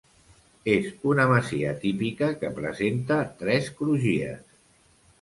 És 0.75 0.87
una 1.09 1.25
masia 1.33 1.75
típica 1.85 2.31
que 2.41 2.51
presenta 2.63 3.23
tres 3.45 3.73
crugies. 3.83 4.47